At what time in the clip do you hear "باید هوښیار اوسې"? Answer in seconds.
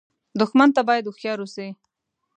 0.87-1.67